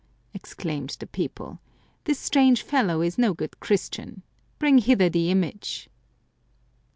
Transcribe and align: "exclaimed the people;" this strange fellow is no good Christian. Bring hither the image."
"exclaimed 0.33 0.97
the 0.99 1.05
people;" 1.05 1.59
this 2.05 2.17
strange 2.17 2.63
fellow 2.63 3.01
is 3.03 3.19
no 3.19 3.35
good 3.35 3.59
Christian. 3.59 4.23
Bring 4.57 4.79
hither 4.79 5.09
the 5.09 5.29
image." 5.29 5.91